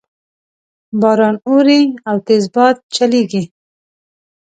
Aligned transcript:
باران 1.01 1.35
اوري 1.47 1.81
او 2.09 2.17
تیز 2.27 2.43
باد 2.55 2.75
چلیږي 2.95 3.43